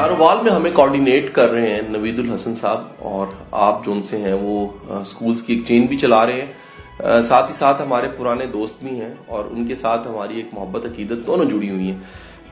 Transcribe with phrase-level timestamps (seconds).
[0.00, 3.26] ناروال میں ہمیں کوارڈینیٹ کر رہے ہیں نوید الحسن صاحب اور
[3.62, 7.20] آپ جو ان سے ہیں وہ سکولز کی ایک چین بھی چلا رہے ہیں.
[7.22, 10.86] ساتھ ہی ساتھ ہمارے پرانے دوست بھی ہیں اور ان کے ساتھ ہماری ایک محبت
[10.86, 11.98] عقیدت دونوں جڑی ہوئی ہیں.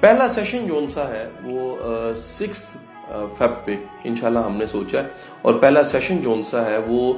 [0.00, 2.64] پہلا سیشن جو ان سا ہے وہ سکس
[3.38, 5.08] فیب پہ انشاءاللہ ہم نے سوچا ہے
[5.42, 7.12] اور پہلا سیشن جو ان سا ہے وہ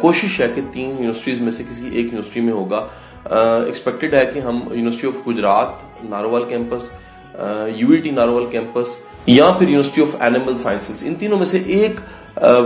[0.00, 2.86] کوشش ہے کہ تین یونیورسٹیز میں سے کسی ایک یونیورسٹی میں ہوگا.
[3.24, 6.90] ایکسپیکٹڈ ہے کہ ہم university of Gujrat Narowal campus
[7.34, 8.96] U E T Narowal campus
[9.26, 12.00] یا پھر یونیورسٹی آف اینیمل سائنسز ان تینوں میں سے ایک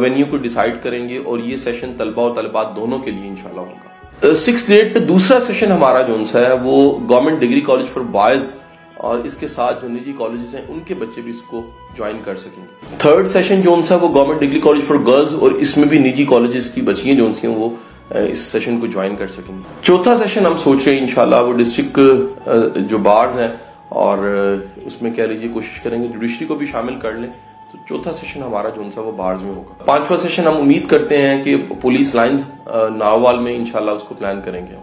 [0.00, 3.60] وینیو کو ڈیسائیڈ کریں گے اور یہ سیشن طلبہ اور طلبات دونوں کے لیے انشاءاللہ
[3.60, 6.76] ہوگا۔ سکس ڈیٹ پہ دوسرا سیشن ہمارا جو سا ہے، وہ
[7.08, 8.50] government degree college for boys
[8.96, 11.62] اور اس کے ساتھ جو نجی کالجز ہیں، ان کے بچے بھی اس کو
[11.96, 15.50] جوائن کر سکیں گے۔ تھرڈ سیشن جو سا وہ government degree college for girls اور
[15.64, 17.68] اس میں بھی نجی کالجز کی بچیاں جو سی ہیں، وہ
[18.28, 21.52] اس سیشن کو جوائن کر سکیں گے۔ چوتھا سیشن ہم سوچ رہے ہیں انشاءاللہ وہ
[21.52, 21.98] ڈسٹرکٹ
[22.91, 23.48] جو بارز ہیں
[23.94, 24.18] اور
[24.86, 27.30] اس میں کہہ لیجیے کوشش کریں گے جوڈیشری کو بھی شامل کر لیں۔
[27.72, 31.16] تو چوتھا سیشن ہمارا جو سا وہ بارز میں ہوگا۔ پانچواں سیشن ہم امید کرتے
[31.18, 32.44] ہیں کہ پولیس لائنز
[32.96, 34.76] ناوال میں انشاءاللہ اس کو پلان کریں گے۔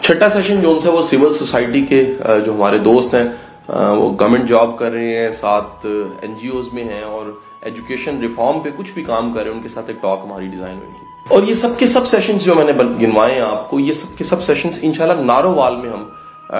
[0.00, 2.04] چھٹا سیشن جو سا وہ سول سوسائٹی کے
[2.44, 3.24] جو ہمارے دوست ہیں
[3.68, 8.60] وہ گورنمنٹ جاب کر رہے ہیں، ساتھ این جی اوز میں ہیں اور ایجوکیشن ریفارم
[8.60, 11.34] پہ کچھ بھی کام کر رہے ہیں، ان کے ساتھ ایک ٹاک ہماری ڈیزائن ہوگی
[11.34, 14.16] اور یہ سب کے سب سیشنز جو میں نے گنوائے ہیں آپ کو، یہ سب
[14.18, 16.04] کے سب سیشنز انشاءاللہ نارووال میں ہم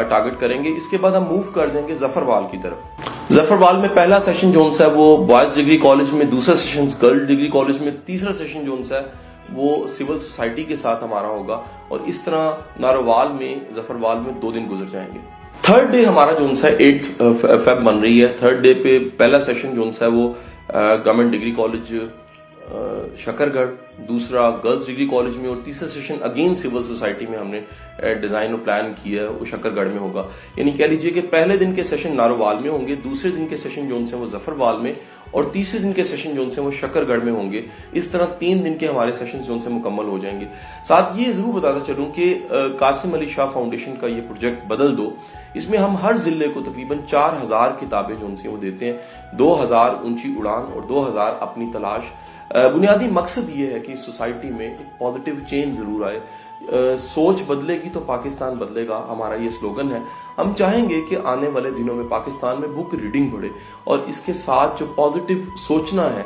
[0.03, 2.77] ٹارگٹ کریں گے۔ اس کے بعد ہم موو کر دیں گے ظفر وال کی طرف۔
[3.33, 7.27] ظفر وال میں پہلا سیشن جو ہے وہ بوائز ڈگری کالج میں دوسرا سیشن گرل
[7.27, 9.01] ڈگری کالج میں، تیسرا سیشن جو ہے
[9.53, 12.51] وہ سول سوسائٹی کے ساتھ ہمارا ہوگا۔ اور اس طرح
[12.81, 15.19] نارووال میں ظفر وال میں دو دن گزر جائیں گے۔
[15.63, 17.07] تھرڈ ڈے ہمارا جو ہے ایٹ
[17.41, 20.29] فیب uh, بن رہی ہے۔ تھرڈ ڈے پہ پہلا سیشن جو ہے وہ
[21.05, 21.95] گورنمنٹ ڈگری کالج
[23.19, 23.71] شکر گڑھ
[24.09, 27.61] دوسرا گرلز ڈگری کالج میں اور تیسرا سیشن اگین سول سوسائٹی میں ہم نے
[28.15, 30.23] ڈیزائن اور پلان کیا ہے، وہ شکر گڑھ میں ہوگا۔
[30.57, 33.57] یعنی کہہ لیجیے کہ پہلے دن کے سیشن نارووال میں ہوں گے، دوسرے دن کے
[33.57, 34.93] سیشن جو سے وہ ظفر وال میں،
[35.31, 37.63] اور تیسرے دن کے سیشن جو سے وہ شکر گڑھ میں ہوں گے۔
[37.93, 40.47] اس طرح تین دن کے ہمارے سیشن جو سے مکمل ہو جائیں گے۔
[40.89, 42.39] ساتھ یہ ضرور بتاتا چلوں کہ
[42.79, 45.15] قاسم علی شاہ فاؤنڈیشن کا یہ پروجیکٹ بدل دو۔
[45.55, 49.37] اس میں ہم ہر ضلع کو تقریباً چار ہزار کتابیں جو سے وہ دیتے ہیں۔
[49.39, 52.03] دو ہزار اونچی اڑان اور دو ہزار اپنی تلاش۔
[52.51, 56.21] بنیادی مقصد یہ ہے کہ سوسائٹی میں ایک پازیٹیو چینج ضرور آئے۔
[56.99, 60.01] سوچ بدلے گی تو پاکستان بدلے گا، ہمارا یہ سلوگن ہے۔
[60.39, 63.49] ہم چاہیں گے کہ آنے والے دنوں میں پاکستان میں بک ریڈنگ بڑھے
[63.85, 66.23] اور اس کے ساتھ جو پازیٹیو سوچنا ہے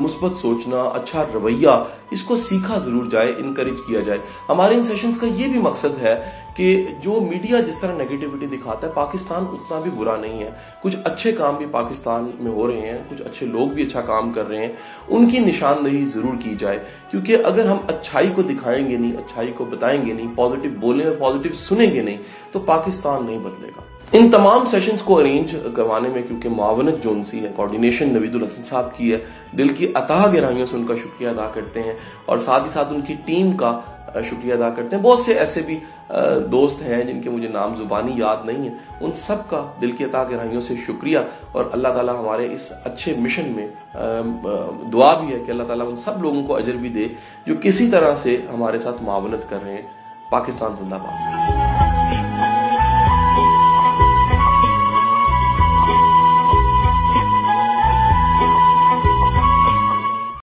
[0.00, 1.70] مثبت سوچنا اچھا رویہ،
[2.10, 4.18] اس کو سیکھا ضرور جائے انکریج کیا جائے۔
[4.48, 6.14] ہمارے ان سیشنز کا یہ بھی مقصد ہے
[6.54, 6.66] کہ
[7.02, 10.50] جو میڈیا جس طرح نیگیٹیوٹی دکھاتا ہے، پاکستان اتنا بھی برا نہیں ہے۔
[10.82, 14.32] کچھ اچھے کام بھی پاکستان میں ہو رہے ہیں، کچھ اچھے لوگ بھی اچھا کام
[14.32, 14.72] کر رہے ہیں۔
[15.08, 16.78] ان کی نشاندہی ضرور کی جائے،
[17.10, 21.06] کیونکہ اگر ہم اچھائی کو دکھائیں گے نہیں، اچھائی کو بتائیں گے نہیں پازیٹیو بولیں
[21.06, 22.16] اور پازیٹیو سنیں گے نہیں،
[22.52, 27.40] تو پاکستان نہیں بدلے گا۔ ان تمام سیشنز کو ارینج کروانے میں، کیونکہ معاونت جونسی
[27.40, 29.18] ہے کوارڈینیشن نوید الحسن صاحب کی ہے،
[29.58, 31.92] دل کی عطا گہرائیوں سے ان کا شکریہ ادا کرتے ہیں
[32.26, 33.78] اور ساتھ ہی ساتھ ان کی ٹیم کا
[34.14, 35.78] شکریہ ادا کرتے ہیں۔ بہت سے ایسے بھی
[36.52, 40.04] دوست ہیں جن کے مجھے نام زبانی یاد نہیں ہیں، ان سب کا دل کی
[40.04, 41.18] عطا گہرائیوں سے شکریہ۔
[41.52, 43.66] اور اللہ تعالیٰ ہمارے اس اچھے مشن میں
[44.92, 47.08] دعا بھی ہے کہ اللہ تعالیٰ ان سب لوگوں کو اجر بھی دے
[47.46, 49.82] جو کسی طرح سے ہمارے ساتھ معاونت کر رہے ہیں۔
[50.30, 51.57] پاکستان زندہ باد۔